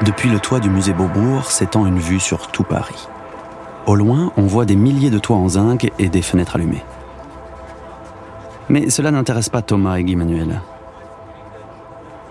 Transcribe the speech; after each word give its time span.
Depuis 0.00 0.30
le 0.30 0.40
toit 0.40 0.58
du 0.58 0.68
musée 0.68 0.92
Beaubourg 0.92 1.50
s'étend 1.50 1.86
une 1.86 1.98
vue 1.98 2.18
sur 2.18 2.48
tout 2.48 2.64
Paris. 2.64 3.08
Au 3.86 3.94
loin, 3.94 4.32
on 4.36 4.42
voit 4.42 4.64
des 4.64 4.74
milliers 4.74 5.10
de 5.10 5.18
toits 5.18 5.36
en 5.36 5.48
zinc 5.50 5.88
et 5.98 6.08
des 6.08 6.22
fenêtres 6.22 6.56
allumées. 6.56 6.82
Mais 8.68 8.90
cela 8.90 9.12
n'intéresse 9.12 9.48
pas 9.48 9.62
Thomas 9.62 9.96
et 9.96 10.04
Guy 10.04 10.16
Manuel. 10.16 10.60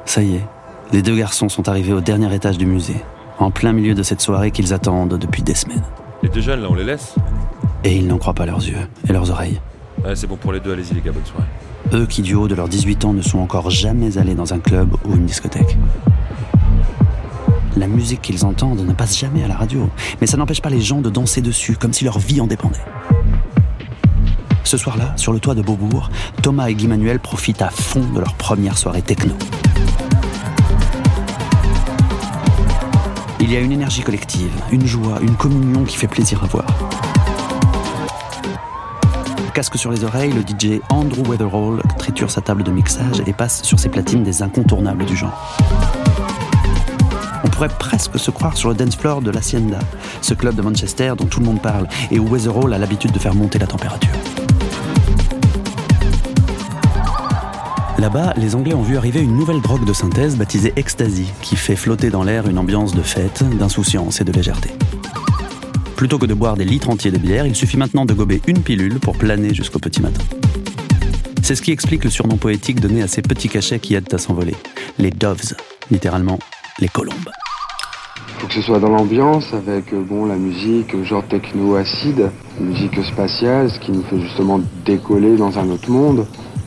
Ça 0.05 0.21
y 0.21 0.35
est, 0.35 0.45
les 0.91 1.01
deux 1.01 1.15
garçons 1.15 1.47
sont 1.47 1.69
arrivés 1.69 1.93
au 1.93 2.01
dernier 2.01 2.33
étage 2.35 2.57
du 2.57 2.65
musée, 2.65 3.01
en 3.39 3.51
plein 3.51 3.71
milieu 3.71 3.93
de 3.93 4.03
cette 4.03 4.19
soirée 4.19 4.51
qu'ils 4.51 4.73
attendent 4.73 5.17
depuis 5.17 5.43
des 5.43 5.55
semaines. 5.55 5.83
Les 6.23 6.29
deux 6.29 6.41
jeunes, 6.41 6.61
là, 6.61 6.67
on 6.69 6.75
les 6.75 6.83
laisse 6.83 7.15
Et 7.85 7.95
ils 7.95 8.07
n'en 8.07 8.17
croient 8.17 8.33
pas 8.33 8.45
leurs 8.45 8.63
yeux 8.63 8.87
et 9.07 9.13
leurs 9.13 9.31
oreilles. 9.31 9.61
Ouais, 10.03 10.15
c'est 10.15 10.27
bon 10.27 10.35
pour 10.35 10.51
les 10.51 10.59
deux, 10.59 10.73
allez-y 10.73 10.93
les 10.93 11.01
gars, 11.01 11.11
bonne 11.11 11.25
soirée. 11.25 11.47
Eux 11.93 12.05
qui, 12.05 12.21
du 12.21 12.35
haut 12.35 12.47
de 12.47 12.55
leurs 12.55 12.67
18 12.67 13.05
ans, 13.05 13.13
ne 13.13 13.21
sont 13.21 13.39
encore 13.39 13.69
jamais 13.69 14.17
allés 14.17 14.35
dans 14.35 14.53
un 14.53 14.59
club 14.59 14.95
ou 15.05 15.13
une 15.15 15.25
discothèque. 15.25 15.77
La 17.77 17.87
musique 17.87 18.21
qu'ils 18.21 18.43
entendent 18.45 18.85
ne 18.85 18.93
passe 18.93 19.17
jamais 19.17 19.43
à 19.43 19.47
la 19.47 19.55
radio, 19.55 19.89
mais 20.19 20.27
ça 20.27 20.37
n'empêche 20.37 20.61
pas 20.61 20.69
les 20.69 20.81
gens 20.81 21.01
de 21.01 21.09
danser 21.09 21.41
dessus, 21.41 21.75
comme 21.75 21.93
si 21.93 22.03
leur 22.03 22.19
vie 22.19 22.41
en 22.41 22.47
dépendait. 22.47 22.83
Ce 24.63 24.77
soir-là, 24.77 25.13
sur 25.17 25.33
le 25.33 25.39
toit 25.39 25.55
de 25.55 25.61
Beaubourg, 25.61 26.09
Thomas 26.41 26.67
et 26.67 26.75
Guy 26.75 26.87
Manuel 26.87 27.19
profitent 27.19 27.61
à 27.61 27.69
fond 27.69 28.05
de 28.13 28.19
leur 28.19 28.33
première 28.35 28.77
soirée 28.77 29.01
techno. 29.01 29.33
Il 33.39 33.51
y 33.51 33.57
a 33.57 33.59
une 33.59 33.71
énergie 33.71 34.01
collective, 34.01 34.51
une 34.71 34.85
joie, 34.85 35.19
une 35.21 35.35
communion 35.35 35.83
qui 35.83 35.97
fait 35.97 36.07
plaisir 36.07 36.43
à 36.43 36.47
voir. 36.47 36.67
Casque 39.53 39.77
sur 39.77 39.91
les 39.91 40.03
oreilles, 40.03 40.31
le 40.31 40.41
DJ 40.41 40.79
Andrew 40.89 41.27
Weatherall 41.27 41.81
triture 41.97 42.31
sa 42.31 42.41
table 42.41 42.63
de 42.63 42.71
mixage 42.71 43.21
et 43.27 43.33
passe 43.33 43.63
sur 43.63 43.79
ses 43.79 43.89
platines 43.89 44.23
des 44.23 44.41
incontournables 44.41 45.05
du 45.05 45.17
genre. 45.17 45.57
Pourrait 47.61 47.77
presque 47.77 48.17
se 48.17 48.31
croire 48.31 48.57
sur 48.57 48.69
le 48.69 48.75
dance 48.75 48.95
floor 48.95 49.21
de 49.21 49.29
l'Hacienda, 49.29 49.77
ce 50.23 50.33
club 50.33 50.55
de 50.55 50.63
Manchester 50.63 51.13
dont 51.15 51.27
tout 51.27 51.41
le 51.41 51.45
monde 51.45 51.61
parle 51.61 51.87
et 52.09 52.17
où 52.17 52.27
Weatherall 52.27 52.73
a 52.73 52.79
l'habitude 52.79 53.11
de 53.11 53.19
faire 53.19 53.35
monter 53.35 53.59
la 53.59 53.67
température. 53.67 54.09
Là-bas, 57.99 58.33
les 58.35 58.55
Anglais 58.55 58.73
ont 58.73 58.81
vu 58.81 58.97
arriver 58.97 59.21
une 59.21 59.35
nouvelle 59.35 59.61
drogue 59.61 59.85
de 59.85 59.93
synthèse 59.93 60.37
baptisée 60.37 60.73
Ecstasy, 60.75 61.27
qui 61.43 61.55
fait 61.55 61.75
flotter 61.75 62.09
dans 62.09 62.23
l'air 62.23 62.49
une 62.49 62.57
ambiance 62.57 62.95
de 62.95 63.03
fête, 63.03 63.43
d'insouciance 63.59 64.21
et 64.21 64.23
de 64.23 64.31
légèreté. 64.31 64.71
Plutôt 65.95 66.17
que 66.17 66.25
de 66.25 66.33
boire 66.33 66.57
des 66.57 66.65
litres 66.65 66.89
entiers 66.89 67.11
de 67.11 67.19
bière, 67.19 67.45
il 67.45 67.55
suffit 67.55 67.77
maintenant 67.77 68.05
de 68.05 68.15
gober 68.15 68.41
une 68.47 68.63
pilule 68.63 68.99
pour 68.99 69.15
planer 69.15 69.53
jusqu'au 69.53 69.77
petit 69.77 70.01
matin. 70.01 70.23
C'est 71.43 71.53
ce 71.53 71.61
qui 71.61 71.71
explique 71.71 72.05
le 72.05 72.09
surnom 72.09 72.37
poétique 72.37 72.79
donné 72.79 73.03
à 73.03 73.07
ces 73.07 73.21
petits 73.21 73.49
cachets 73.49 73.77
qui 73.77 73.93
aident 73.93 74.11
à 74.11 74.17
s'envoler. 74.17 74.55
Les 74.97 75.11
doves, 75.11 75.53
littéralement 75.91 76.39
les 76.79 76.87
colombes. 76.87 77.29
Faut 78.41 78.47
que 78.47 78.55
ce 78.55 78.61
soit 78.63 78.79
dans 78.79 78.89
l'ambiance 78.89 79.53
avec 79.53 79.93
euh, 79.93 80.01
bon 80.01 80.25
la 80.25 80.35
musique 80.35 80.95
euh, 80.95 81.03
genre 81.03 81.23
techno 81.23 81.75
acide, 81.75 82.31
musique 82.59 82.99
spatiale, 83.03 83.69
ce 83.69 83.77
qui 83.77 83.91
nous 83.91 84.01
fait 84.01 84.19
justement 84.19 84.59
décoller 84.83 85.37
dans 85.37 85.59
un 85.59 85.69
autre 85.69 85.91
monde. 85.91 86.25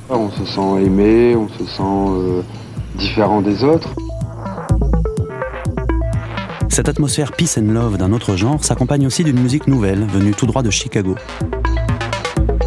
On 0.08 0.30
se 0.30 0.44
sent 0.44 0.84
aimé, 0.86 1.34
on 1.34 1.48
se 1.48 1.64
sent 1.64 1.82
euh, 1.82 2.42
différent 2.94 3.42
des 3.42 3.64
autres. 3.64 3.88
Cette 6.68 6.88
atmosphère 6.88 7.32
peace 7.32 7.58
and 7.58 7.72
love 7.72 7.96
d'un 7.96 8.12
autre 8.12 8.36
genre 8.36 8.62
s'accompagne 8.62 9.08
aussi 9.08 9.24
d'une 9.24 9.40
musique 9.40 9.66
nouvelle 9.66 10.06
venue 10.06 10.30
tout 10.30 10.46
droit 10.46 10.62
de 10.62 10.70
Chicago. 10.70 11.16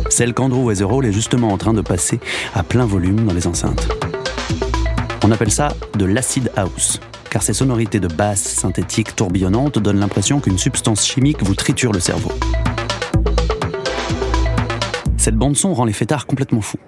Celle 0.09 0.33
qu'Andrew 0.33 0.65
Weatherall 0.65 1.05
est 1.05 1.13
justement 1.13 1.47
en 1.53 1.57
train 1.57 1.73
de 1.73 1.81
passer 1.81 2.19
à 2.53 2.61
plein 2.61 2.85
volume 2.85 3.23
dans 3.23 3.33
les 3.33 3.47
enceintes. 3.47 3.87
On 5.23 5.31
appelle 5.31 5.51
ça 5.51 5.69
de 5.97 6.03
l'acid 6.03 6.51
house, 6.57 6.99
car 7.37 7.43
ces 7.43 7.53
sonorités 7.53 7.99
de 7.99 8.07
basse 8.07 8.41
synthétique 8.41 9.15
tourbillonnantes 9.15 9.77
donnent 9.77 9.99
l'impression 9.99 10.39
qu'une 10.39 10.57
substance 10.57 11.05
chimique 11.05 11.43
vous 11.43 11.53
triture 11.53 11.91
le 11.91 11.99
cerveau. 11.99 12.31
Cette 15.17 15.35
bande-son 15.35 15.75
rend 15.75 15.85
les 15.85 15.93
fêtards 15.93 16.25
complètement 16.25 16.61
fous. 16.61 16.79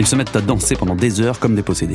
Ils 0.00 0.06
se 0.08 0.16
mettent 0.16 0.34
à 0.34 0.40
danser 0.40 0.74
pendant 0.74 0.96
des 0.96 1.20
heures 1.20 1.38
comme 1.38 1.54
des 1.54 1.62
possédés. 1.62 1.94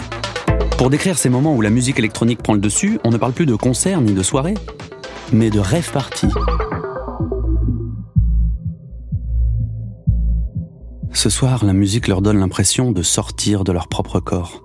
Pour 0.78 0.90
décrire 0.90 1.18
ces 1.18 1.28
moments 1.28 1.54
où 1.54 1.60
la 1.60 1.72
musique 1.72 2.00
électronique 2.00 2.42
prend 2.42 2.54
le 2.54 2.62
dessus, 2.62 3.02
on 3.04 3.10
ne 3.10 3.18
parle 3.18 3.34
plus 3.34 3.46
de 3.46 3.56
concert 3.56 4.00
ni 4.00 4.14
de 4.14 4.24
soirée, 4.24 4.54
mais 5.34 5.50
de 5.50 5.60
rêve 5.60 5.92
party. 5.92 6.28
Ce 11.12 11.30
soir, 11.30 11.66
la 11.66 11.74
musique 11.74 12.08
leur 12.08 12.22
donne 12.22 12.40
l'impression 12.40 12.94
de 12.94 13.04
sortir 13.04 13.66
de 13.66 13.74
leur 13.74 13.90
propre 13.90 14.22
corps. 14.22 14.64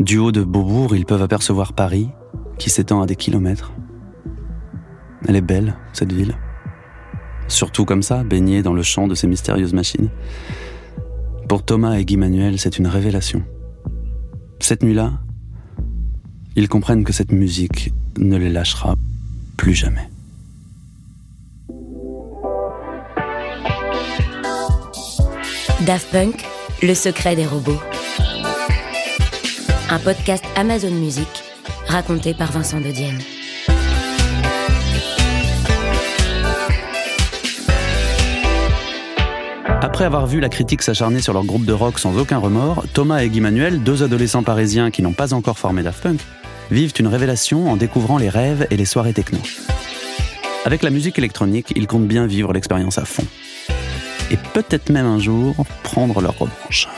Du 0.00 0.18
haut 0.18 0.32
de 0.32 0.42
Beaubourg, 0.42 0.96
ils 0.96 1.04
peuvent 1.04 1.22
apercevoir 1.22 1.74
Paris, 1.74 2.08
qui 2.58 2.70
s'étend 2.70 3.02
à 3.02 3.06
des 3.06 3.16
kilomètres. 3.16 3.72
Elle 5.28 5.36
est 5.36 5.42
belle, 5.42 5.76
cette 5.92 6.12
ville. 6.12 6.34
Surtout 7.48 7.84
comme 7.84 8.02
ça, 8.02 8.24
baignée 8.24 8.62
dans 8.62 8.72
le 8.72 8.82
chant 8.82 9.06
de 9.06 9.14
ces 9.14 9.26
mystérieuses 9.26 9.74
machines. 9.74 10.08
Pour 11.48 11.64
Thomas 11.64 11.96
et 11.96 12.04
Guy 12.04 12.16
Manuel, 12.16 12.58
c'est 12.58 12.78
une 12.78 12.86
révélation. 12.86 13.42
Cette 14.60 14.82
nuit-là, 14.82 15.12
ils 16.56 16.68
comprennent 16.68 17.04
que 17.04 17.12
cette 17.12 17.32
musique 17.32 17.92
ne 18.18 18.36
les 18.36 18.50
lâchera 18.50 18.96
plus 19.56 19.74
jamais. 19.74 20.08
Daft 25.86 26.10
Punk, 26.12 26.44
le 26.82 26.94
secret 26.94 27.36
des 27.36 27.46
robots. 27.46 27.80
Un 29.92 29.98
podcast 29.98 30.42
Amazon 30.56 30.90
Music, 30.90 31.28
raconté 31.86 32.32
par 32.32 32.50
Vincent 32.50 32.80
de 32.80 32.90
Dienne. 32.90 33.18
Après 39.82 40.06
avoir 40.06 40.26
vu 40.26 40.40
la 40.40 40.48
critique 40.48 40.80
s'acharner 40.80 41.20
sur 41.20 41.34
leur 41.34 41.44
groupe 41.44 41.66
de 41.66 41.74
rock 41.74 41.98
sans 41.98 42.16
aucun 42.16 42.38
remords, 42.38 42.86
Thomas 42.94 43.18
et 43.18 43.28
Guy 43.28 43.42
Manuel, 43.42 43.82
deux 43.82 44.02
adolescents 44.02 44.42
parisiens 44.42 44.90
qui 44.90 45.02
n'ont 45.02 45.12
pas 45.12 45.34
encore 45.34 45.58
formé 45.58 45.82
Daft 45.82 46.02
Punk, 46.02 46.20
vivent 46.70 46.94
une 46.98 47.08
révélation 47.08 47.70
en 47.70 47.76
découvrant 47.76 48.16
les 48.16 48.30
rêves 48.30 48.66
et 48.70 48.78
les 48.78 48.86
soirées 48.86 49.12
techno. 49.12 49.40
Avec 50.64 50.82
la 50.82 50.88
musique 50.88 51.18
électronique, 51.18 51.70
ils 51.76 51.86
comptent 51.86 52.08
bien 52.08 52.26
vivre 52.26 52.54
l'expérience 52.54 52.96
à 52.96 53.04
fond. 53.04 53.26
Et 54.30 54.38
peut-être 54.54 54.88
même 54.88 55.04
un 55.04 55.18
jour 55.18 55.54
prendre 55.82 56.22
leur 56.22 56.38
revanche. 56.38 56.88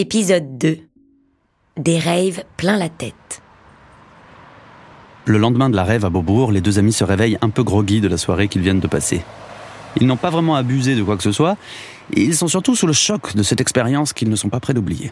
Épisode 0.00 0.58
2 0.58 0.78
Des 1.76 1.98
rêves 1.98 2.44
plein 2.56 2.76
la 2.76 2.88
tête. 2.88 3.42
Le 5.24 5.38
lendemain 5.38 5.68
de 5.68 5.74
la 5.74 5.82
rêve 5.82 6.04
à 6.04 6.08
Beaubourg, 6.08 6.52
les 6.52 6.60
deux 6.60 6.78
amis 6.78 6.92
se 6.92 7.02
réveillent 7.02 7.36
un 7.42 7.50
peu 7.50 7.64
groggy 7.64 8.00
de 8.00 8.06
la 8.06 8.16
soirée 8.16 8.46
qu'ils 8.46 8.62
viennent 8.62 8.78
de 8.78 8.86
passer. 8.86 9.22
Ils 10.00 10.06
n'ont 10.06 10.16
pas 10.16 10.30
vraiment 10.30 10.54
abusé 10.54 10.94
de 10.94 11.02
quoi 11.02 11.16
que 11.16 11.24
ce 11.24 11.32
soit, 11.32 11.56
et 12.14 12.22
ils 12.22 12.36
sont 12.36 12.46
surtout 12.46 12.76
sous 12.76 12.86
le 12.86 12.92
choc 12.92 13.34
de 13.34 13.42
cette 13.42 13.60
expérience 13.60 14.12
qu'ils 14.12 14.30
ne 14.30 14.36
sont 14.36 14.50
pas 14.50 14.60
prêts 14.60 14.72
d'oublier. 14.72 15.10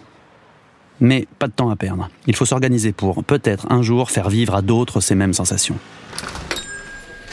Mais 1.01 1.27
pas 1.41 1.49
de 1.49 1.53
temps 1.53 1.71
à 1.71 1.75
perdre. 1.75 2.09
Il 2.29 2.37
faut 2.37 2.47
s'organiser 2.47 2.93
pour, 2.93 3.25
peut-être 3.25 3.67
un 3.69 3.83
jour, 3.83 4.13
faire 4.13 4.29
vivre 4.29 4.55
à 4.55 4.63
d'autres 4.63 5.01
ces 5.01 5.17
mêmes 5.17 5.35
sensations. 5.35 5.79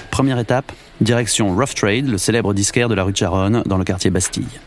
Première 0.10 0.40
étape, 0.40 0.72
direction 1.02 1.56
Rough 1.56 1.76
Trade, 1.76 2.08
le 2.08 2.18
célèbre 2.18 2.56
disquaire 2.56 2.90
de 2.90 2.96
la 2.96 3.04
rue 3.04 3.12
de 3.12 3.18
Charonne, 3.18 3.62
dans 3.68 3.78
le 3.78 3.84
quartier 3.84 4.10
Bastille. 4.10 4.60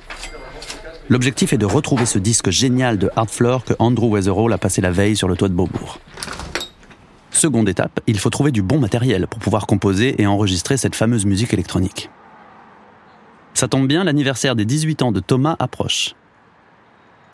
L'objectif 1.09 1.53
est 1.53 1.59
de 1.59 1.67
retrouver 1.67 2.05
ce 2.05 2.19
disque 2.19 2.51
génial 2.51 2.99
de 2.99 3.11
Hard 3.15 3.31
Floor 3.31 3.65
que 3.65 3.75
Andrew 3.79 4.09
Weatherall 4.09 4.53
a 4.53 4.59
passé 4.59 4.81
la 4.81 4.91
veille 4.91 5.17
sur 5.17 5.29
le 5.29 5.37
toit 5.37 5.49
de 5.49 5.55
Beaubourg. 5.55 6.01
Seconde 7.31 7.69
étape, 7.69 8.01
il 8.07 8.19
faut 8.19 8.31
trouver 8.31 8.51
du 8.51 8.63
bon 8.63 8.81
matériel 8.81 9.29
pour 9.29 9.39
pouvoir 9.39 9.67
composer 9.67 10.21
et 10.21 10.27
enregistrer 10.27 10.77
cette 10.77 10.97
fameuse 10.97 11.25
musique 11.25 11.53
électronique. 11.53 12.11
Ça 13.55 13.69
tombe 13.69 13.87
bien, 13.87 14.03
l'anniversaire 14.03 14.57
des 14.57 14.65
18 14.65 15.03
ans 15.03 15.13
de 15.13 15.21
Thomas 15.21 15.55
approche. 15.59 16.15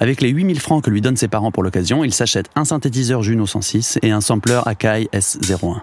Avec 0.00 0.20
les 0.20 0.28
8000 0.28 0.60
francs 0.60 0.84
que 0.84 0.90
lui 0.90 1.00
donnent 1.00 1.16
ses 1.16 1.28
parents 1.28 1.52
pour 1.52 1.62
l'occasion, 1.62 2.04
il 2.04 2.12
s'achète 2.12 2.50
un 2.54 2.64
synthétiseur 2.64 3.22
Juno 3.22 3.46
106 3.46 4.00
et 4.02 4.10
un 4.10 4.20
sampler 4.20 4.60
Akai 4.66 5.08
S01. 5.12 5.80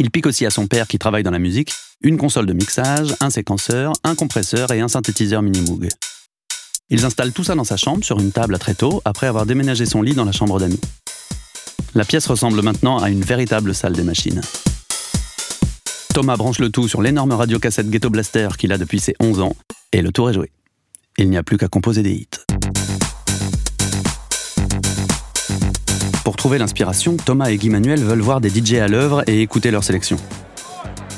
Il 0.00 0.12
pique 0.12 0.26
aussi 0.26 0.46
à 0.46 0.50
son 0.50 0.68
père 0.68 0.86
qui 0.86 0.96
travaille 0.98 1.24
dans 1.24 1.32
la 1.32 1.40
musique 1.40 1.74
une 2.02 2.16
console 2.16 2.46
de 2.46 2.52
mixage, 2.52 3.16
un 3.20 3.30
séquenceur, 3.30 3.92
un 4.04 4.14
compresseur 4.14 4.70
et 4.70 4.80
un 4.80 4.86
synthétiseur 4.86 5.42
Minimoog. 5.42 5.88
Ils 6.88 7.04
installent 7.04 7.32
tout 7.32 7.42
ça 7.42 7.56
dans 7.56 7.64
sa 7.64 7.76
chambre 7.76 8.04
sur 8.04 8.20
une 8.20 8.30
table 8.30 8.54
à 8.54 8.58
tréteaux 8.58 9.02
après 9.04 9.26
avoir 9.26 9.44
déménagé 9.44 9.86
son 9.86 10.00
lit 10.00 10.14
dans 10.14 10.24
la 10.24 10.30
chambre 10.30 10.60
d'amis. 10.60 10.80
La 11.94 12.04
pièce 12.04 12.28
ressemble 12.28 12.62
maintenant 12.62 12.98
à 12.98 13.10
une 13.10 13.22
véritable 13.22 13.74
salle 13.74 13.94
des 13.94 14.04
machines. 14.04 14.40
Thomas 16.14 16.36
branche 16.36 16.60
le 16.60 16.70
tout 16.70 16.86
sur 16.86 17.02
l'énorme 17.02 17.32
radiocassette 17.32 17.90
Ghetto 17.90 18.08
Blaster 18.08 18.50
qu'il 18.56 18.72
a 18.72 18.78
depuis 18.78 19.00
ses 19.00 19.14
11 19.18 19.40
ans 19.40 19.56
et 19.92 20.00
le 20.00 20.12
tour 20.12 20.30
est 20.30 20.34
joué. 20.34 20.52
Il 21.18 21.28
n'y 21.28 21.36
a 21.36 21.42
plus 21.42 21.58
qu'à 21.58 21.66
composer 21.66 22.04
des 22.04 22.12
hits. 22.12 22.57
Pour 26.28 26.36
trouver 26.36 26.58
l'inspiration, 26.58 27.16
Thomas 27.16 27.48
et 27.48 27.56
Guy 27.56 27.70
Manuel 27.70 28.04
veulent 28.04 28.20
voir 28.20 28.42
des 28.42 28.50
DJ 28.50 28.74
à 28.74 28.86
l'œuvre 28.86 29.24
et 29.26 29.40
écouter 29.40 29.70
leur 29.70 29.82
sélection. 29.82 30.18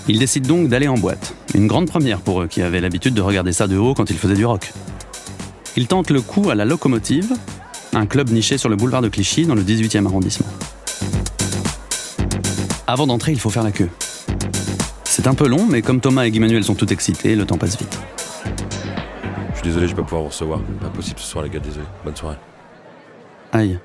Ils 0.07 0.21
décident 0.21 0.47
donc 0.47 0.69
d'aller 0.69 0.87
en 0.87 0.95
boîte. 0.95 1.35
Une 1.53 1.67
grande 1.67 1.89
première 1.89 2.21
pour 2.21 2.43
eux 2.43 2.47
qui 2.47 2.63
avaient 2.63 2.81
l'habitude 2.81 3.13
de 3.13 3.21
regarder 3.21 3.53
ça 3.53 3.67
de 3.67 3.77
haut 3.77 3.93
quand 3.93 4.09
ils 4.09 4.17
faisaient 4.17 4.37
du 4.37 4.47
rock. 4.47 4.73
Ils 5.77 5.89
tentent 5.89 6.13
le 6.13 6.21
coup 6.21 6.49
à 6.51 6.55
la 6.55 6.65
Locomotive, 6.65 7.33
un 7.93 8.07
club 8.07 8.31
niché 8.31 8.57
sur 8.57 8.69
le 8.69 8.77
boulevard 8.77 9.03
de 9.03 9.09
Clichy 9.09 9.47
dans 9.47 9.57
le 9.57 9.65
18e 9.65 10.07
arrondissement. 10.07 10.47
Avant 12.87 13.09
d'entrer, 13.09 13.33
il 13.33 13.41
faut 13.41 13.51
faire 13.51 13.65
la 13.65 13.73
queue. 13.73 13.91
C'est 15.03 15.27
un 15.27 15.35
peu 15.35 15.49
long, 15.49 15.67
mais 15.69 15.83
comme 15.83 16.01
Thomas 16.01 16.23
et 16.23 16.31
Guy 16.31 16.39
Manuel 16.39 16.63
sont 16.63 16.77
tout 16.77 16.93
excités, 16.93 17.35
le 17.35 17.47
temps 17.47 17.59
passe 17.59 17.77
vite. 17.77 17.99
Je 18.45 19.57
suis 19.57 19.65
désolé, 19.65 19.89
je 19.89 19.91
vais 19.91 20.03
pas 20.03 20.05
pouvoir 20.05 20.23
vous 20.23 20.29
recevoir. 20.29 20.61
Pas 20.81 20.89
possible 20.89 21.19
ce 21.19 21.27
soir, 21.27 21.43
les 21.43 21.51
gars, 21.51 21.59
désolé. 21.59 21.87
Bonne 22.05 22.15
soirée. 22.15 22.39
Aïe. 23.51 23.81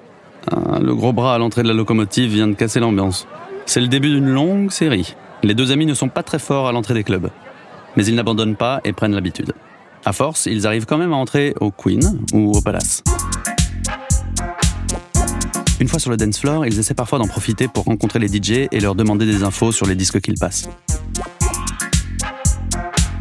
Ah, 0.51 0.79
le 0.79 0.93
gros 0.93 1.13
bras 1.13 1.35
à 1.35 1.37
l'entrée 1.37 1.63
de 1.63 1.67
la 1.67 1.73
locomotive 1.73 2.31
vient 2.31 2.47
de 2.47 2.53
casser 2.53 2.79
l'ambiance. 2.79 3.27
C'est 3.65 3.81
le 3.81 3.87
début 3.87 4.09
d'une 4.09 4.29
longue 4.29 4.71
série. 4.71 5.15
Les 5.43 5.53
deux 5.53 5.71
amis 5.71 5.85
ne 5.85 5.93
sont 5.93 6.09
pas 6.09 6.23
très 6.23 6.39
forts 6.39 6.67
à 6.67 6.71
l'entrée 6.71 6.93
des 6.93 7.03
clubs. 7.03 7.29
Mais 7.95 8.05
ils 8.05 8.15
n'abandonnent 8.15 8.55
pas 8.55 8.81
et 8.83 8.93
prennent 8.93 9.15
l'habitude. 9.15 9.53
À 10.05 10.13
force, 10.13 10.45
ils 10.45 10.67
arrivent 10.67 10.85
quand 10.85 10.97
même 10.97 11.13
à 11.13 11.15
entrer 11.15 11.55
au 11.59 11.71
Queen 11.71 12.21
ou 12.33 12.51
au 12.51 12.61
Palace. 12.61 13.03
Une 15.79 15.87
fois 15.87 15.99
sur 15.99 16.11
le 16.11 16.17
dance 16.17 16.39
floor, 16.39 16.65
ils 16.65 16.79
essaient 16.79 16.93
parfois 16.93 17.19
d'en 17.19 17.27
profiter 17.27 17.67
pour 17.67 17.85
rencontrer 17.85 18.19
les 18.19 18.27
DJ 18.27 18.67
et 18.71 18.79
leur 18.79 18.95
demander 18.95 19.25
des 19.25 19.43
infos 19.43 19.71
sur 19.71 19.87
les 19.87 19.95
disques 19.95 20.21
qu'ils 20.21 20.39
passent. 20.39 20.69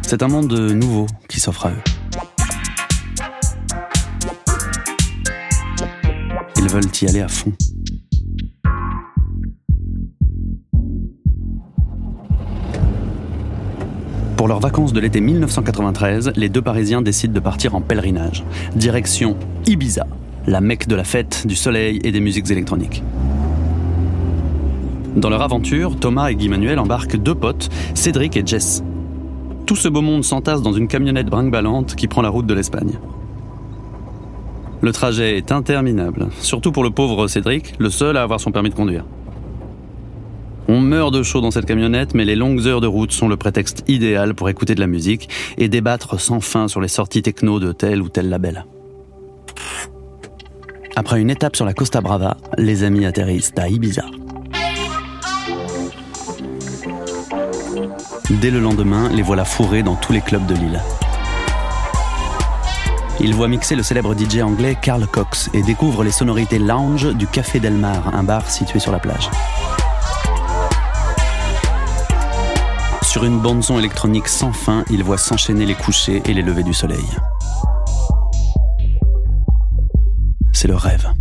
C'est 0.03 0.21
un 0.21 0.27
monde 0.27 0.53
nouveau 0.53 1.07
qui 1.27 1.39
s'offre 1.39 1.65
à 1.65 1.71
eux. 1.71 1.94
Ils 6.65 6.71
veulent 6.71 6.83
y 6.99 7.07
aller 7.07 7.21
à 7.21 7.27
fond. 7.27 7.51
Pour 14.35 14.47
leurs 14.47 14.59
vacances 14.59 14.91
de 14.91 14.99
l'été 14.99 15.21
1993, 15.21 16.31
les 16.35 16.49
deux 16.49 16.63
Parisiens 16.63 17.03
décident 17.03 17.35
de 17.35 17.39
partir 17.39 17.75
en 17.75 17.81
pèlerinage. 17.81 18.43
Direction 18.75 19.37
Ibiza, 19.67 20.07
la 20.47 20.59
mecque 20.59 20.87
de 20.87 20.95
la 20.95 21.03
fête, 21.03 21.45
du 21.45 21.55
soleil 21.55 21.99
et 22.03 22.11
des 22.11 22.19
musiques 22.19 22.49
électroniques. 22.49 23.03
Dans 25.15 25.29
leur 25.29 25.43
aventure, 25.43 25.99
Thomas 25.99 26.29
et 26.29 26.35
Guy 26.35 26.49
Manuel 26.49 26.79
embarquent 26.79 27.17
deux 27.17 27.35
potes, 27.35 27.69
Cédric 27.93 28.37
et 28.37 28.43
Jess. 28.43 28.83
Tout 29.67 29.75
ce 29.75 29.87
beau 29.87 30.01
monde 30.01 30.23
s'entasse 30.23 30.63
dans 30.63 30.73
une 30.73 30.87
camionnette 30.87 31.27
brinque-ballante 31.27 31.93
qui 31.93 32.07
prend 32.07 32.23
la 32.23 32.29
route 32.29 32.47
de 32.47 32.55
l'Espagne. 32.55 32.97
Le 34.81 34.91
trajet 34.91 35.37
est 35.37 35.51
interminable, 35.51 36.27
surtout 36.39 36.71
pour 36.71 36.83
le 36.83 36.89
pauvre 36.89 37.27
Cédric, 37.27 37.73
le 37.79 37.89
seul 37.89 38.17
à 38.17 38.23
avoir 38.23 38.39
son 38.39 38.51
permis 38.51 38.69
de 38.69 38.75
conduire. 38.75 39.05
On 40.67 40.79
meurt 40.79 41.13
de 41.13 41.21
chaud 41.21 41.41
dans 41.41 41.51
cette 41.51 41.65
camionnette, 41.65 42.15
mais 42.15 42.25
les 42.25 42.35
longues 42.35 42.65
heures 42.65 42.81
de 42.81 42.87
route 42.87 43.11
sont 43.11 43.27
le 43.27 43.37
prétexte 43.37 43.83
idéal 43.87 44.33
pour 44.33 44.49
écouter 44.49 44.73
de 44.73 44.79
la 44.79 44.87
musique 44.87 45.29
et 45.57 45.69
débattre 45.69 46.19
sans 46.19 46.39
fin 46.39 46.67
sur 46.67 46.81
les 46.81 46.87
sorties 46.87 47.21
techno 47.21 47.59
de 47.59 47.71
tel 47.71 48.01
ou 48.01 48.09
tel 48.09 48.29
label. 48.29 48.65
Après 50.95 51.21
une 51.21 51.29
étape 51.29 51.55
sur 51.55 51.65
la 51.65 51.73
Costa 51.73 52.01
Brava, 52.01 52.37
les 52.57 52.83
amis 52.83 53.05
atterrissent 53.05 53.53
à 53.57 53.69
Ibiza. 53.69 54.05
Dès 58.41 58.49
le 58.49 58.59
lendemain, 58.59 59.09
les 59.09 59.21
voilà 59.21 59.45
fourrés 59.45 59.83
dans 59.83 59.95
tous 59.95 60.13
les 60.13 60.21
clubs 60.21 60.45
de 60.47 60.55
l'île. 60.55 60.81
Ils 63.21 63.33
voient 63.33 63.47
mixer 63.47 63.75
le 63.75 63.83
célèbre 63.83 64.13
DJ 64.13 64.39
anglais 64.39 64.77
Carl 64.79 65.07
Cox 65.07 65.49
et 65.53 65.61
découvrent 65.61 66.03
les 66.03 66.11
sonorités 66.11 66.59
lounge 66.59 67.13
du 67.15 67.27
Café 67.27 67.59
Del 67.59 67.73
Mar, 67.73 68.13
un 68.13 68.23
bar 68.23 68.49
situé 68.49 68.79
sur 68.79 68.91
la 68.91 68.99
plage. 68.99 69.29
Sur 73.01 73.23
une 73.23 73.39
bande-son 73.39 73.79
électronique 73.79 74.27
sans 74.27 74.51
fin, 74.51 74.83
ils 74.89 75.03
voient 75.03 75.17
s'enchaîner 75.17 75.65
les 75.65 75.75
couchers 75.75 76.21
et 76.25 76.33
les 76.33 76.41
levées 76.41 76.63
du 76.63 76.73
soleil. 76.73 77.05
C'est 80.51 80.67
le 80.67 80.75
rêve. 80.75 81.14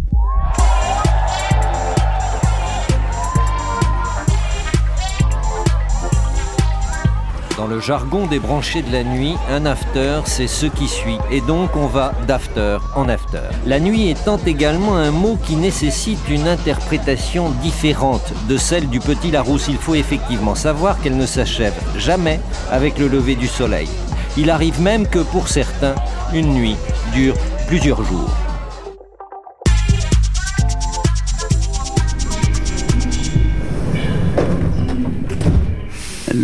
Dans 7.56 7.68
le 7.68 7.78
jargon 7.78 8.26
des 8.26 8.40
branchés 8.40 8.82
de 8.82 8.90
la 8.90 9.04
nuit, 9.04 9.36
un 9.48 9.64
after, 9.64 10.22
c'est 10.24 10.48
ce 10.48 10.66
qui 10.66 10.88
suit. 10.88 11.18
Et 11.30 11.40
donc 11.40 11.76
on 11.76 11.86
va 11.86 12.12
d'after 12.26 12.78
en 12.96 13.08
after. 13.08 13.42
La 13.64 13.78
nuit 13.78 14.10
étant 14.10 14.38
également 14.44 14.96
un 14.96 15.12
mot 15.12 15.38
qui 15.46 15.54
nécessite 15.54 16.18
une 16.28 16.48
interprétation 16.48 17.50
différente 17.62 18.32
de 18.48 18.56
celle 18.56 18.88
du 18.88 18.98
petit 18.98 19.30
Larousse. 19.30 19.68
Il 19.68 19.76
faut 19.76 19.94
effectivement 19.94 20.56
savoir 20.56 21.00
qu'elle 21.00 21.16
ne 21.16 21.26
s'achève 21.26 21.74
jamais 21.96 22.40
avec 22.72 22.98
le 22.98 23.06
lever 23.06 23.36
du 23.36 23.46
soleil. 23.46 23.88
Il 24.36 24.50
arrive 24.50 24.80
même 24.80 25.06
que 25.06 25.20
pour 25.20 25.46
certains, 25.46 25.94
une 26.32 26.54
nuit 26.54 26.76
dure 27.12 27.36
plusieurs 27.68 28.02
jours. 28.02 28.30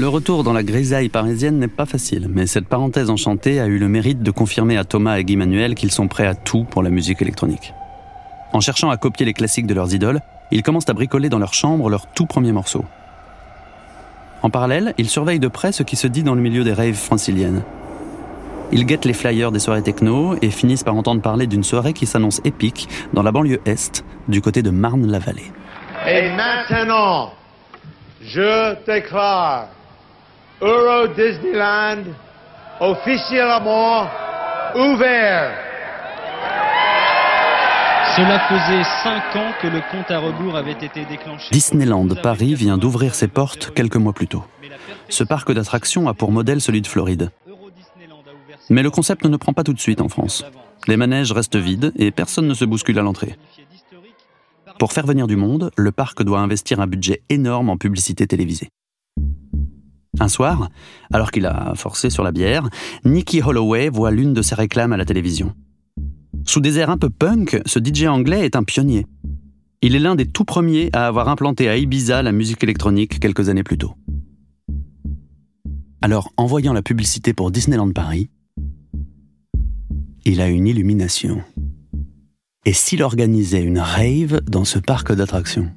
Le 0.01 0.09
retour 0.09 0.45
dans 0.45 0.55
la 0.55 0.63
grisaille 0.63 1.11
parisienne 1.11 1.59
n'est 1.59 1.69
pas 1.69 1.85
facile, 1.85 2.27
mais 2.31 2.47
cette 2.47 2.67
parenthèse 2.67 3.11
enchantée 3.11 3.61
a 3.61 3.67
eu 3.67 3.77
le 3.77 3.87
mérite 3.87 4.23
de 4.23 4.31
confirmer 4.31 4.79
à 4.79 4.85
Thomas 4.85 5.19
et 5.19 5.25
Guy 5.25 5.37
Manuel 5.37 5.75
qu'ils 5.75 5.91
sont 5.91 6.09
prêts 6.09 6.27
à 6.27 6.35
tout 6.35 6.65
pour 6.65 6.83
la 6.83 6.89
musique 6.89 7.21
électronique. 7.21 7.75
En 8.55 8.61
cherchant 8.61 8.89
à 8.89 8.97
copier 8.97 9.27
les 9.27 9.35
classiques 9.35 9.67
de 9.67 9.75
leurs 9.75 9.93
idoles, 9.93 10.21
ils 10.53 10.63
commencent 10.63 10.89
à 10.89 10.95
bricoler 10.95 11.29
dans 11.29 11.39
leur 11.39 11.53
chambre 11.53 11.91
leur 11.91 12.07
tout 12.07 12.25
premier 12.25 12.51
morceau. 12.51 12.83
En 14.41 14.49
parallèle, 14.49 14.95
ils 14.97 15.11
surveillent 15.11 15.39
de 15.39 15.49
près 15.49 15.71
ce 15.71 15.83
qui 15.83 15.97
se 15.97 16.07
dit 16.07 16.23
dans 16.23 16.35
le 16.35 16.41
milieu 16.41 16.65
des 16.65 16.73
raves 16.73 16.95
franciliennes. 16.95 17.63
Ils 18.73 18.87
guettent 18.87 19.05
les 19.05 19.13
flyers 19.13 19.53
des 19.53 19.59
soirées 19.59 19.83
techno 19.83 20.35
et 20.41 20.49
finissent 20.49 20.83
par 20.83 20.97
entendre 20.97 21.21
parler 21.21 21.47
d'une 21.47 21.63
soirée 21.63 21.93
qui 21.93 22.07
s'annonce 22.07 22.41
épique 22.47 22.89
dans 23.13 23.23
la 23.23 23.33
banlieue 23.33 23.61
est, 23.67 24.03
du 24.29 24.41
côté 24.41 24.63
de 24.63 24.71
Marne-la-Vallée. 24.71 25.53
Et 26.09 26.31
maintenant, 26.31 27.35
je 28.23 28.83
déclare 28.87 29.69
Euro 30.63 31.09
Disneyland 31.09 32.05
officiellement 32.81 34.07
ouvert. 34.75 35.53
Cela 38.15 38.41
faisait 38.41 38.85
5 39.03 39.37
ans 39.37 39.53
que 39.63 39.69
le 39.69 39.81
compte 39.91 40.11
à 40.11 40.19
rebours 40.19 40.57
avait 40.57 40.73
été 40.73 41.07
déclenché. 41.07 41.49
Disneyland 41.51 42.09
Paris 42.23 42.55
vient 42.55 42.77
d'ouvrir 42.77 43.15
ses 43.15 43.29
portes 43.29 43.73
quelques 43.73 43.97
mois 43.97 44.13
plus 44.13 44.27
tôt. 44.27 44.45
Ce 45.09 45.25
parc 45.25 45.51
d'attractions 45.53 46.09
a 46.09 46.15
pour 46.15 46.31
modèle 46.31 46.61
celui 46.61 46.83
de 46.83 46.87
Floride. 46.87 47.31
Mais 48.69 48.83
le 48.83 48.91
concept 48.91 49.25
ne 49.25 49.37
prend 49.39 49.55
pas 49.55 49.65
tout 49.65 49.73
de 49.73 49.81
suite 49.81 50.03
en 50.03 50.09
France. 50.09 50.45
Les 50.87 50.99
manèges 50.99 51.33
restent 51.33 51.57
vides 51.57 51.93
et 51.97 52.11
personne 52.11 52.47
ne 52.47 52.55
se 52.55 52.67
bouscule 52.67 52.99
à 52.99 53.03
l'entrée. 53.03 53.37
Pour 54.79 54.93
faire 54.93 55.07
venir 55.07 55.27
du 55.27 55.37
monde, 55.37 55.71
le 55.77 55.93
parc 55.93 56.23
doit 56.23 56.41
investir 56.41 56.81
un 56.81 56.87
budget 56.87 57.23
énorme 57.31 57.71
en 57.71 57.77
publicité 57.79 58.27
télévisée. 58.27 58.69
Un 60.21 60.29
soir, 60.29 60.69
alors 61.13 61.31
qu'il 61.31 61.47
a 61.47 61.73
forcé 61.75 62.11
sur 62.11 62.23
la 62.23 62.31
bière, 62.31 62.69
Nicky 63.07 63.43
Holloway 63.43 63.89
voit 63.89 64.11
l'une 64.11 64.35
de 64.35 64.43
ses 64.43 64.55
réclames 64.55 64.93
à 64.93 64.99
la 64.99 65.07
télévision. 65.07 65.55
Sous 66.45 66.61
des 66.61 66.79
airs 66.79 66.91
un 66.91 66.99
peu 66.99 67.09
punk, 67.09 67.61
ce 67.65 67.79
DJ 67.79 68.05
anglais 68.05 68.45
est 68.45 68.55
un 68.55 68.63
pionnier. 68.63 69.07
Il 69.81 69.97
est 69.97 69.99
l'un 69.99 70.15
des 70.15 70.27
tout 70.27 70.45
premiers 70.45 70.91
à 70.93 71.07
avoir 71.07 71.31
implanté 71.31 71.71
à 71.71 71.77
Ibiza 71.79 72.23
la 72.23 72.33
musique 72.33 72.63
électronique 72.63 73.19
quelques 73.19 73.49
années 73.49 73.63
plus 73.63 73.79
tôt. 73.79 73.95
Alors, 76.03 76.31
en 76.37 76.45
voyant 76.45 76.75
la 76.75 76.83
publicité 76.83 77.33
pour 77.33 77.51
Disneyland 77.51 77.93
Paris, 77.93 78.31
il 80.27 80.43
a 80.43 80.49
une 80.49 80.67
illumination. 80.67 81.43
Et 82.67 82.75
s'il 82.75 83.03
organisait 83.03 83.63
une 83.63 83.79
rave 83.79 84.43
dans 84.47 84.67
ce 84.67 84.79
parc 84.79 85.15
d'attractions? 85.15 85.71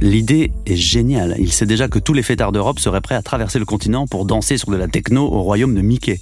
L'idée 0.00 0.52
est 0.64 0.76
géniale. 0.76 1.34
Il 1.38 1.52
sait 1.52 1.66
déjà 1.66 1.88
que 1.88 1.98
tous 1.98 2.12
les 2.12 2.22
fêtards 2.22 2.52
d'Europe 2.52 2.78
seraient 2.78 3.00
prêts 3.00 3.16
à 3.16 3.22
traverser 3.22 3.58
le 3.58 3.64
continent 3.64 4.06
pour 4.06 4.24
danser 4.26 4.56
sur 4.56 4.70
de 4.70 4.76
la 4.76 4.86
techno 4.86 5.24
au 5.24 5.42
royaume 5.42 5.74
de 5.74 5.80
Mickey. 5.80 6.20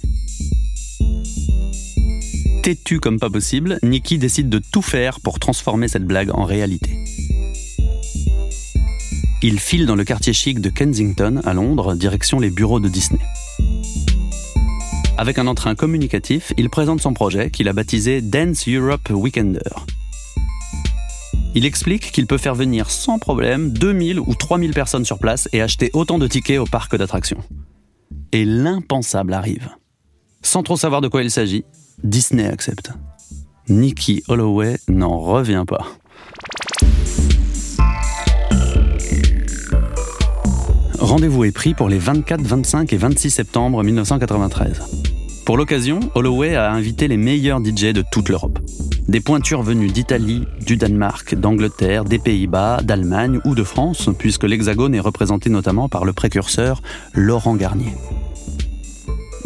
Têtu 2.63 2.99
comme 2.99 3.19
pas 3.19 3.29
possible, 3.29 3.77
Nicky 3.83 4.17
décide 4.17 4.49
de 4.49 4.59
tout 4.59 4.81
faire 4.81 5.19
pour 5.19 5.39
transformer 5.39 5.87
cette 5.87 6.05
blague 6.05 6.31
en 6.33 6.43
réalité. 6.43 6.89
Il 9.43 9.59
file 9.59 9.85
dans 9.85 9.95
le 9.95 10.03
quartier 10.03 10.33
chic 10.33 10.59
de 10.59 10.69
Kensington, 10.69 11.41
à 11.45 11.53
Londres, 11.53 11.93
direction 11.93 12.39
les 12.39 12.49
bureaux 12.49 12.79
de 12.79 12.89
Disney. 12.89 13.21
Avec 15.19 15.37
un 15.37 15.45
entrain 15.45 15.75
communicatif, 15.75 16.51
il 16.57 16.69
présente 16.71 17.01
son 17.01 17.13
projet 17.13 17.51
qu'il 17.51 17.67
a 17.67 17.73
baptisé 17.73 18.21
Dance 18.21 18.67
Europe 18.67 19.09
Weekender. 19.11 19.59
Il 21.57 21.65
explique 21.65 22.11
qu'il 22.11 22.27
peut 22.27 22.37
faire 22.37 22.53
venir 22.53 22.91
sans 22.91 23.17
problème 23.17 23.71
2000 23.71 24.19
ou 24.19 24.35
3000 24.35 24.75
personnes 24.75 25.05
sur 25.05 25.17
place 25.17 25.49
et 25.53 25.61
acheter 25.63 25.89
autant 25.93 26.19
de 26.19 26.27
tickets 26.27 26.59
au 26.59 26.65
parc 26.65 26.95
d'attractions. 26.95 27.39
Et 28.31 28.45
l'impensable 28.45 29.33
arrive. 29.33 29.67
Sans 30.43 30.61
trop 30.61 30.77
savoir 30.77 31.01
de 31.01 31.07
quoi 31.07 31.23
il 31.23 31.31
s'agit, 31.31 31.65
Disney 32.03 32.45
accepte. 32.45 32.91
Nicky 33.69 34.21
Holloway 34.27 34.77
n'en 34.87 35.17
revient 35.17 35.63
pas. 35.67 35.87
Rendez-vous 40.99 41.43
est 41.43 41.51
pris 41.51 41.73
pour 41.73 41.89
les 41.89 41.97
24, 41.97 42.39
25 42.39 42.93
et 42.93 42.97
26 42.97 43.31
septembre 43.31 43.83
1993. 43.83 44.83
Pour 45.43 45.57
l'occasion, 45.57 46.01
Holloway 46.13 46.55
a 46.55 46.71
invité 46.71 47.07
les 47.07 47.17
meilleurs 47.17 47.65
DJ 47.65 47.93
de 47.93 48.03
toute 48.11 48.29
l'Europe. 48.29 48.59
Des 49.07 49.21
pointures 49.21 49.63
venues 49.63 49.87
d'Italie, 49.87 50.45
du 50.59 50.75
Danemark, 50.75 51.33
d'Angleterre, 51.33 52.03
des 52.03 52.19
Pays-Bas, 52.19 52.81
d'Allemagne 52.83 53.39
ou 53.45 53.55
de 53.55 53.63
France, 53.63 54.09
puisque 54.19 54.43
l'Hexagone 54.43 54.93
est 54.93 54.99
représenté 54.99 55.49
notamment 55.49 55.87
par 55.87 56.03
le 56.03 56.11
précurseur 56.11 56.81
Laurent 57.13 57.55
Garnier. 57.55 57.93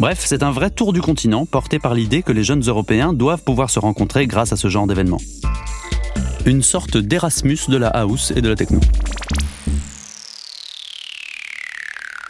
Bref, 0.00 0.24
c'est 0.26 0.42
un 0.42 0.50
vrai 0.50 0.70
tour 0.70 0.92
du 0.92 1.00
continent 1.00 1.46
porté 1.46 1.78
par 1.78 1.94
l'idée 1.94 2.24
que 2.24 2.32
les 2.32 2.42
jeunes 2.42 2.64
Européens 2.66 3.12
doivent 3.12 3.44
pouvoir 3.44 3.70
se 3.70 3.78
rencontrer 3.78 4.26
grâce 4.26 4.52
à 4.52 4.56
ce 4.56 4.66
genre 4.66 4.88
d'événement. 4.88 5.20
Une 6.44 6.62
sorte 6.62 6.96
d'Erasmus 6.96 7.58
de 7.68 7.76
la 7.76 7.86
house 7.86 8.32
et 8.34 8.40
de 8.40 8.48
la 8.48 8.56
techno. 8.56 8.80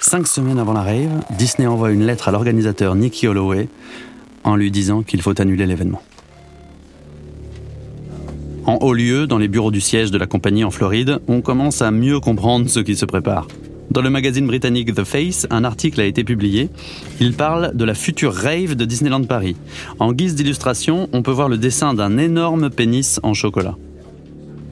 Cinq 0.03 0.27
semaines 0.27 0.59
avant 0.59 0.75
la 0.75 0.83
rave, 0.83 1.23
Disney 1.39 1.67
envoie 1.67 1.93
une 1.93 2.05
lettre 2.05 2.29
à 2.29 2.31
l'organisateur 2.31 2.95
Nicky 2.95 3.27
Holloway 3.27 3.71
en 4.45 4.55
lui 4.55 4.71
disant 4.71 5.03
qu'il 5.03 5.23
faut 5.23 5.41
annuler 5.41 5.65
l'événement. 5.65 6.03
En 8.73 8.79
haut 8.81 8.95
lieu, 8.95 9.27
dans 9.27 9.37
les 9.37 9.49
bureaux 9.49 9.71
du 9.71 9.83
siège 9.83 10.11
de 10.11 10.17
la 10.17 10.27
compagnie 10.27 10.65
en 10.65 10.71
Floride, 10.71 11.19
on 11.29 11.43
commence 11.43 11.83
à 11.83 11.91
mieux 11.91 12.21
comprendre 12.21 12.71
ce 12.71 12.81
qui 12.81 12.97
se 12.97 13.05
prépare. 13.05 13.47
Dans 13.91 14.01
le 14.01 14.09
magazine 14.09 14.47
britannique 14.47 14.95
The 14.95 15.05
Face, 15.05 15.47
un 15.51 15.65
article 15.65 16.01
a 16.01 16.07
été 16.07 16.25
publié. 16.25 16.71
Il 17.21 17.35
parle 17.35 17.77
de 17.77 17.85
la 17.85 17.93
future 17.93 18.33
rave 18.33 18.75
de 18.75 18.87
Disneyland 18.87 19.25
Paris. 19.25 19.57
En 19.99 20.15
guise 20.15 20.35
d'illustration, 20.37 21.11
on 21.13 21.21
peut 21.21 21.33
voir 21.33 21.51
le 21.51 21.59
dessin 21.59 21.93
d'un 21.93 22.17
énorme 22.17 22.71
pénis 22.71 23.21
en 23.23 23.35
chocolat. 23.35 23.77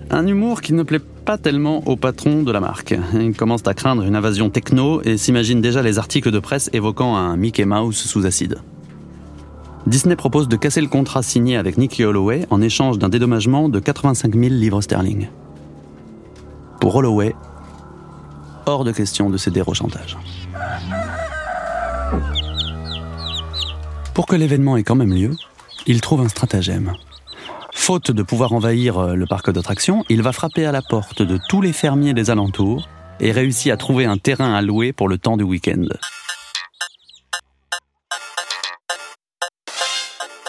Un 0.09 0.27
humour 0.27 0.63
qui 0.63 0.73
ne 0.73 0.83
plaît 0.83 1.03
pas 1.27 1.37
tellement 1.37 1.87
au 1.87 1.97
patron 1.97 2.43
de 2.43 2.53
la 2.53 2.61
marque. 2.61 2.95
Il 3.13 3.35
commence 3.35 3.67
à 3.67 3.75
craindre 3.75 4.05
une 4.05 4.17
invasion 4.17 4.49
techno 4.49 5.03
et 5.03 5.19
s'imagine 5.19 5.61
déjà 5.61 5.83
les 5.83 5.99
articles 5.99 6.31
de 6.31 6.39
presse 6.39 6.71
évoquant 6.73 7.17
un 7.17 7.37
Mickey 7.37 7.67
Mouse 7.67 7.99
sous 7.99 8.25
acide. 8.25 8.61
Disney 9.87 10.15
propose 10.17 10.49
de 10.49 10.57
casser 10.57 10.81
le 10.81 10.89
contrat 10.89 11.23
signé 11.23 11.57
avec 11.57 11.79
Nicky 11.79 12.05
Holloway 12.05 12.47
en 12.51 12.61
échange 12.61 12.99
d'un 12.99 13.09
dédommagement 13.09 13.69
de 13.69 13.81
85 13.81 14.35
000 14.35 14.47
livres 14.55 14.83
sterling. 14.83 15.29
Pour 16.81 16.95
Holloway, 16.97 17.35
hors 18.67 18.85
de 18.85 18.93
question 18.93 19.31
de 19.31 19.37
céder 19.37 19.63
au 19.67 19.75
chantage. 19.75 20.17
Pour 24.15 24.27
que 24.27 24.37
l'événement 24.37 24.77
ait 24.77 24.83
quand 24.83 24.95
même 24.97 25.15
lieu, 25.15 25.35
il 25.87 26.01
trouve 26.01 26.21
un 26.21 26.29
stratagème. 26.29 26.93
Faute 27.73 28.11
de 28.11 28.23
pouvoir 28.23 28.53
envahir 28.53 28.99
euh, 28.99 29.15
le 29.15 29.27
parc 29.27 29.51
d'attractions, 29.51 30.05
il 30.11 30.23
va 30.23 30.33
frapper 30.33 30.67
à 30.67 30.73
la 30.73 30.83
porte 30.83 31.23
de 31.23 31.39
tous 31.49 31.63
les 31.63 31.73
fermiers 31.73 32.13
des 32.13 32.31
alentours 32.31 32.89
et 33.21 33.33
réussit 33.33 33.73
à 33.73 33.77
trouver 33.77 34.05
un 34.05 34.19
terrain 34.19 34.55
à 34.55 34.61
louer 34.61 34.93
pour 34.93 35.09
le 35.09 35.17
temps 35.19 35.37
du 35.37 35.45
week-end. 35.45 35.85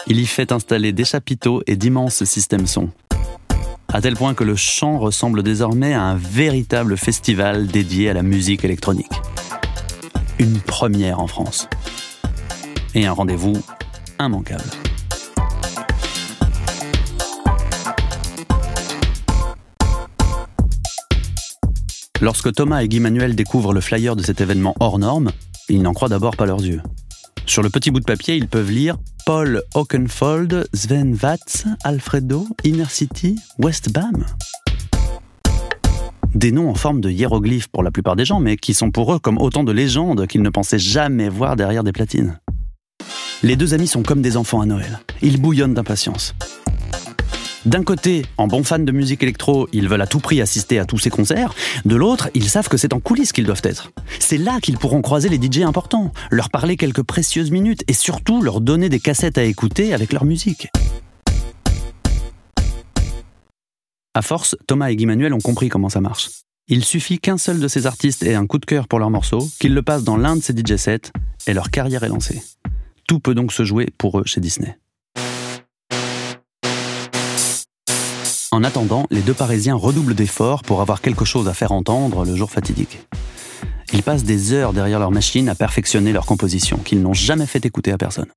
Il 0.08 0.18
y 0.18 0.26
fait 0.26 0.50
installer 0.50 0.92
des 0.92 1.04
chapiteaux 1.04 1.62
et 1.66 1.76
d'immenses 1.76 2.24
systèmes 2.24 2.66
son. 2.66 2.90
À 3.92 4.00
tel 4.00 4.14
point 4.14 4.34
que 4.34 4.42
le 4.42 4.56
champ 4.56 4.98
ressemble 4.98 5.42
désormais 5.42 5.94
à 5.94 6.02
un 6.02 6.16
véritable 6.16 6.96
festival 6.96 7.68
dédié 7.68 8.10
à 8.10 8.14
la 8.14 8.22
musique 8.22 8.64
électronique. 8.64 9.12
Une 10.38 10.58
première 10.58 11.20
en 11.20 11.28
France. 11.28 11.68
Et 12.94 13.06
un 13.06 13.12
rendez-vous 13.12 13.62
immanquable. 14.18 14.64
Lorsque 22.20 22.52
Thomas 22.52 22.82
et 22.82 22.88
Guy 22.88 23.00
Manuel 23.00 23.34
découvrent 23.34 23.72
le 23.72 23.80
flyer 23.80 24.16
de 24.16 24.22
cet 24.22 24.40
événement 24.40 24.74
hors 24.80 24.98
norme, 24.98 25.30
ils 25.68 25.82
n'en 25.82 25.92
croient 25.92 26.08
d'abord 26.08 26.36
pas 26.36 26.46
leurs 26.46 26.62
yeux. 26.62 26.80
Sur 27.52 27.62
le 27.62 27.68
petit 27.68 27.90
bout 27.90 28.00
de 28.00 28.06
papier, 28.06 28.34
ils 28.34 28.48
peuvent 28.48 28.70
lire 28.70 28.96
Paul 29.26 29.62
Oakenfold, 29.74 30.70
Sven 30.72 31.14
Watz, 31.22 31.66
Alfredo, 31.84 32.48
Inner 32.64 32.86
City, 32.88 33.38
Westbam. 33.58 34.24
Des 36.34 36.50
noms 36.50 36.70
en 36.70 36.74
forme 36.74 37.02
de 37.02 37.10
hiéroglyphes 37.10 37.68
pour 37.68 37.82
la 37.82 37.90
plupart 37.90 38.16
des 38.16 38.24
gens, 38.24 38.40
mais 38.40 38.56
qui 38.56 38.72
sont 38.72 38.90
pour 38.90 39.12
eux 39.12 39.18
comme 39.18 39.36
autant 39.36 39.64
de 39.64 39.72
légendes 39.72 40.26
qu'ils 40.28 40.40
ne 40.40 40.48
pensaient 40.48 40.78
jamais 40.78 41.28
voir 41.28 41.56
derrière 41.56 41.84
des 41.84 41.92
platines. 41.92 42.40
Les 43.42 43.56
deux 43.56 43.74
amis 43.74 43.86
sont 43.86 44.02
comme 44.02 44.22
des 44.22 44.38
enfants 44.38 44.62
à 44.62 44.64
Noël. 44.64 45.00
Ils 45.20 45.38
bouillonnent 45.38 45.74
d'impatience. 45.74 46.34
D'un 47.64 47.84
côté, 47.84 48.26
en 48.38 48.48
bons 48.48 48.64
fans 48.64 48.80
de 48.80 48.90
musique 48.90 49.22
électro, 49.22 49.68
ils 49.72 49.88
veulent 49.88 50.02
à 50.02 50.08
tout 50.08 50.18
prix 50.18 50.40
assister 50.40 50.80
à 50.80 50.84
tous 50.84 50.98
ces 50.98 51.10
concerts. 51.10 51.54
De 51.84 51.94
l'autre, 51.94 52.28
ils 52.34 52.48
savent 52.48 52.68
que 52.68 52.76
c'est 52.76 52.92
en 52.92 52.98
coulisses 52.98 53.30
qu'ils 53.30 53.46
doivent 53.46 53.62
être. 53.62 53.92
C'est 54.18 54.38
là 54.38 54.58
qu'ils 54.60 54.78
pourront 54.78 55.00
croiser 55.00 55.28
les 55.28 55.40
DJ 55.40 55.60
importants, 55.60 56.12
leur 56.32 56.50
parler 56.50 56.76
quelques 56.76 57.04
précieuses 57.04 57.52
minutes 57.52 57.84
et 57.86 57.92
surtout 57.92 58.42
leur 58.42 58.60
donner 58.60 58.88
des 58.88 58.98
cassettes 58.98 59.38
à 59.38 59.44
écouter 59.44 59.94
avec 59.94 60.12
leur 60.12 60.24
musique. 60.24 60.68
À 64.14 64.22
force, 64.22 64.56
Thomas 64.66 64.90
et 64.90 64.96
Guy 64.96 65.06
Manuel 65.06 65.32
ont 65.32 65.38
compris 65.38 65.68
comment 65.68 65.88
ça 65.88 66.00
marche. 66.00 66.30
Il 66.66 66.84
suffit 66.84 67.20
qu'un 67.20 67.38
seul 67.38 67.60
de 67.60 67.68
ces 67.68 67.86
artistes 67.86 68.24
ait 68.24 68.34
un 68.34 68.46
coup 68.46 68.58
de 68.58 68.66
cœur 68.66 68.88
pour 68.88 68.98
leur 68.98 69.10
morceau, 69.10 69.48
qu'ils 69.60 69.74
le 69.74 69.82
passent 69.82 70.04
dans 70.04 70.16
l'un 70.16 70.36
de 70.36 70.42
ces 70.42 70.52
DJ 70.52 70.76
sets, 70.76 71.12
et 71.46 71.54
leur 71.54 71.70
carrière 71.70 72.02
est 72.02 72.08
lancée. 72.08 72.42
Tout 73.06 73.20
peut 73.20 73.34
donc 73.34 73.52
se 73.52 73.64
jouer 73.64 73.88
pour 73.98 74.18
eux 74.18 74.24
chez 74.26 74.40
Disney. 74.40 74.76
En 78.62 78.64
attendant, 78.64 79.08
les 79.10 79.22
deux 79.22 79.34
Parisiens 79.34 79.74
redoublent 79.74 80.14
d'efforts 80.14 80.62
pour 80.62 80.82
avoir 80.82 81.00
quelque 81.00 81.24
chose 81.24 81.48
à 81.48 81.52
faire 81.52 81.72
entendre 81.72 82.24
le 82.24 82.36
jour 82.36 82.48
fatidique. 82.48 83.00
Ils 83.92 84.04
passent 84.04 84.22
des 84.22 84.52
heures 84.52 84.72
derrière 84.72 85.00
leur 85.00 85.10
machine 85.10 85.48
à 85.48 85.56
perfectionner 85.56 86.12
leur 86.12 86.26
composition, 86.26 86.76
qu'ils 86.76 87.02
n'ont 87.02 87.12
jamais 87.12 87.46
fait 87.46 87.66
écouter 87.66 87.90
à 87.90 87.98
personne. 87.98 88.28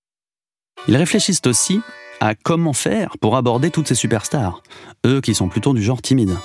Ils 0.88 0.98
réfléchissent 0.98 1.46
aussi 1.46 1.80
à 2.22 2.34
comment 2.34 2.74
faire 2.74 3.16
pour 3.22 3.36
aborder 3.36 3.70
toutes 3.70 3.88
ces 3.88 3.94
superstars, 3.94 4.64
eux 5.06 5.22
qui 5.22 5.36
sont 5.36 5.48
plutôt 5.48 5.76
du 5.76 5.84
genre 5.84 6.02
timide. 6.02 6.36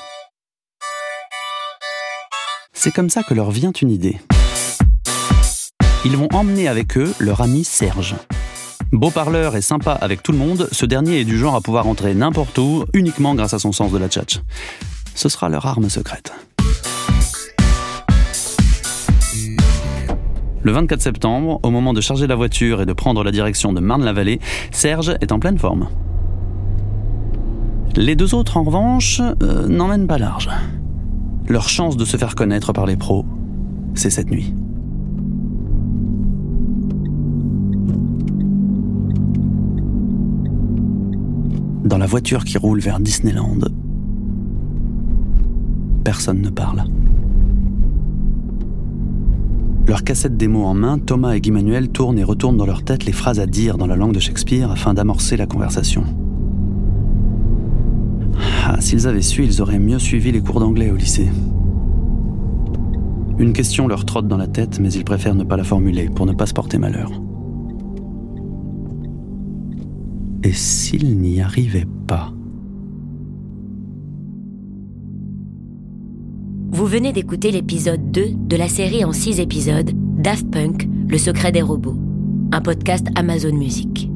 C'est 2.74 2.92
comme 2.92 3.08
ça 3.08 3.22
que 3.22 3.32
leur 3.32 3.50
vient 3.50 3.72
une 3.72 3.90
idée. 3.90 4.20
Ils 6.04 6.18
vont 6.18 6.28
emmener 6.34 6.68
avec 6.68 6.98
eux 6.98 7.14
leur 7.18 7.40
ami 7.40 7.64
Serge, 7.64 8.14
Beau 8.92 9.10
parleur 9.10 9.54
et 9.54 9.62
sympa 9.62 9.92
avec 9.92 10.20
tout 10.20 10.32
le 10.32 10.38
monde, 10.38 10.68
ce 10.72 10.84
dernier 10.84 11.20
est 11.20 11.24
du 11.24 11.38
genre 11.38 11.54
à 11.54 11.60
pouvoir 11.60 11.86
entrer 11.86 12.12
n'importe 12.12 12.58
où, 12.58 12.84
uniquement 12.92 13.36
grâce 13.36 13.54
à 13.54 13.60
son 13.60 13.70
sens 13.70 13.92
de 13.92 13.98
la 13.98 14.08
tchatch. 14.08 14.40
Ce 15.14 15.28
sera 15.28 15.48
leur 15.48 15.64
arme 15.64 15.88
secrète. 15.88 16.32
Le 20.62 20.72
24 20.72 21.00
septembre, 21.00 21.60
au 21.62 21.70
moment 21.70 21.92
de 21.92 22.00
charger 22.00 22.26
la 22.26 22.34
voiture 22.34 22.82
et 22.82 22.86
de 22.86 22.92
prendre 22.92 23.22
la 23.22 23.30
direction 23.30 23.72
de 23.72 23.80
Marne-la-Vallée, 23.80 24.40
Serge 24.72 25.14
est 25.20 25.30
en 25.30 25.38
pleine 25.38 25.58
forme. 25.58 25.88
Les 27.94 28.16
deux 28.16 28.34
autres, 28.34 28.56
en 28.56 28.64
revanche, 28.64 29.20
euh, 29.42 29.68
n'emmènent 29.68 30.08
pas 30.08 30.18
large. 30.18 30.50
Leur 31.46 31.68
chance 31.68 31.96
de 31.96 32.04
se 32.04 32.16
faire 32.16 32.34
connaître 32.34 32.72
par 32.72 32.86
les 32.86 32.96
pros, 32.96 33.24
c'est 33.94 34.10
cette 34.10 34.30
nuit. 34.30 34.52
Dans 41.84 41.98
la 41.98 42.06
voiture 42.06 42.44
qui 42.44 42.58
roule 42.58 42.80
vers 42.80 43.00
Disneyland. 43.00 43.58
Personne 46.04 46.40
ne 46.40 46.50
parle. 46.50 46.84
Leur 49.86 50.04
cassette 50.04 50.36
démo 50.36 50.64
en 50.64 50.74
main, 50.74 50.98
Thomas 50.98 51.32
et 51.32 51.40
Guy 51.40 51.52
tournent 51.88 52.18
et 52.18 52.24
retournent 52.24 52.56
dans 52.56 52.66
leur 52.66 52.84
tête 52.84 53.06
les 53.06 53.12
phrases 53.12 53.40
à 53.40 53.46
dire 53.46 53.76
dans 53.76 53.86
la 53.86 53.96
langue 53.96 54.14
de 54.14 54.20
Shakespeare 54.20 54.70
afin 54.70 54.94
d'amorcer 54.94 55.36
la 55.36 55.46
conversation. 55.46 56.04
Ah, 58.66 58.80
s'ils 58.80 59.08
avaient 59.08 59.22
su, 59.22 59.44
ils 59.44 59.60
auraient 59.60 59.78
mieux 59.78 59.98
suivi 59.98 60.32
les 60.32 60.40
cours 60.40 60.60
d'anglais 60.60 60.90
au 60.90 60.96
lycée. 60.96 61.28
Une 63.38 63.52
question 63.52 63.88
leur 63.88 64.04
trotte 64.04 64.28
dans 64.28 64.36
la 64.36 64.46
tête, 64.46 64.78
mais 64.80 64.92
ils 64.92 65.04
préfèrent 65.04 65.34
ne 65.34 65.44
pas 65.44 65.56
la 65.56 65.64
formuler 65.64 66.08
pour 66.08 66.26
ne 66.26 66.32
pas 66.32 66.46
se 66.46 66.52
porter 66.52 66.78
malheur. 66.78 67.10
Et 70.42 70.52
s'il 70.52 71.18
n'y 71.18 71.42
arrivait 71.42 71.86
pas 72.06 72.32
Vous 76.72 76.86
venez 76.86 77.12
d'écouter 77.12 77.50
l'épisode 77.50 78.10
2 78.10 78.28
de 78.48 78.56
la 78.56 78.68
série 78.68 79.04
en 79.04 79.12
6 79.12 79.38
épisodes 79.38 79.90
Daft 80.16 80.50
Punk, 80.50 80.88
Le 81.08 81.18
secret 81.18 81.52
des 81.52 81.60
robots, 81.60 81.98
un 82.52 82.62
podcast 82.62 83.06
Amazon 83.16 83.54
Music. 83.54 84.08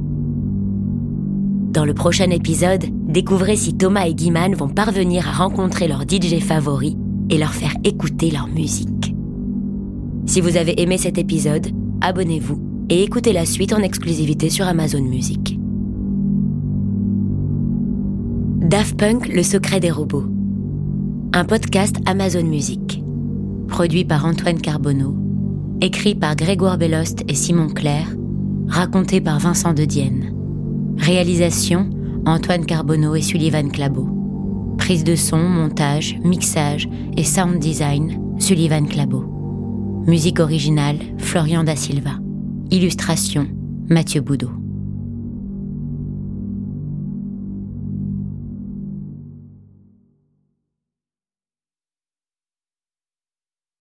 Dans 1.72 1.84
le 1.84 1.92
prochain 1.92 2.30
épisode, 2.30 2.84
découvrez 3.06 3.56
si 3.56 3.76
Thomas 3.76 4.06
et 4.06 4.14
Guiman 4.14 4.54
vont 4.54 4.68
parvenir 4.68 5.28
à 5.28 5.32
rencontrer 5.32 5.88
leur 5.88 6.02
DJ 6.02 6.38
favori 6.40 6.96
et 7.28 7.36
leur 7.36 7.52
faire 7.52 7.74
écouter 7.84 8.30
leur 8.30 8.46
musique. 8.46 9.14
Si 10.24 10.40
vous 10.40 10.56
avez 10.56 10.80
aimé 10.80 10.96
cet 10.96 11.18
épisode, 11.18 11.66
abonnez-vous 12.00 12.86
et 12.88 13.02
écoutez 13.02 13.34
la 13.34 13.44
suite 13.44 13.74
en 13.74 13.82
exclusivité 13.82 14.48
sur 14.48 14.66
Amazon 14.66 15.02
Music. 15.02 15.58
Daft 18.64 18.96
Punk, 18.96 19.28
le 19.28 19.42
secret 19.42 19.78
des 19.78 19.90
robots. 19.90 20.24
Un 21.34 21.44
podcast 21.44 21.96
Amazon 22.06 22.44
Music. 22.44 23.02
produit 23.68 24.06
par 24.06 24.24
Antoine 24.24 24.58
Carbonneau, 24.58 25.14
écrit 25.82 26.14
par 26.14 26.34
Grégoire 26.34 26.78
Bellost 26.78 27.24
et 27.28 27.34
Simon 27.34 27.68
Clair, 27.68 28.06
raconté 28.66 29.20
par 29.20 29.38
Vincent 29.38 29.74
de 29.74 29.84
Dienne. 29.84 30.32
Réalisation 30.96 31.90
Antoine 32.24 32.64
Carbonneau 32.64 33.14
et 33.14 33.20
Sullivan 33.20 33.70
Clabot. 33.70 34.08
Prise 34.78 35.04
de 35.04 35.14
son, 35.14 35.46
montage, 35.46 36.18
mixage 36.24 36.88
et 37.18 37.24
sound 37.24 37.58
design 37.58 38.18
Sullivan 38.38 38.88
Clabot. 38.88 39.26
Musique 40.06 40.40
originale 40.40 40.96
Florian 41.18 41.64
da 41.64 41.76
Silva. 41.76 42.12
Illustration 42.70 43.46
Mathieu 43.90 44.22
Boudot. 44.22 44.63